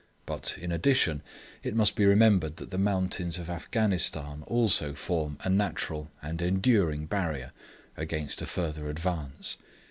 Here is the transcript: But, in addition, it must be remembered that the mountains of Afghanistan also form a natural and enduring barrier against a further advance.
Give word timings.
But, 0.25 0.57
in 0.57 0.71
addition, 0.71 1.21
it 1.61 1.75
must 1.75 1.95
be 1.95 2.07
remembered 2.07 2.57
that 2.57 2.71
the 2.71 2.79
mountains 2.79 3.37
of 3.37 3.51
Afghanistan 3.51 4.43
also 4.47 4.95
form 4.95 5.37
a 5.41 5.49
natural 5.51 6.09
and 6.23 6.41
enduring 6.41 7.05
barrier 7.05 7.51
against 7.95 8.41
a 8.41 8.47
further 8.47 8.89
advance. 8.89 9.59